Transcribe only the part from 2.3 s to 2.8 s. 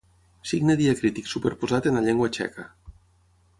txeca.